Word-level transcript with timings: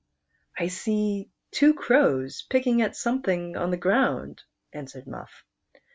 "I 0.57 0.69
see 0.69 1.29
two 1.51 1.75
crows 1.75 2.41
picking 2.49 2.81
at 2.81 2.95
something 2.95 3.55
on 3.55 3.69
the 3.69 3.77
ground," 3.77 4.41
answered 4.73 5.05
Muff. 5.05 5.45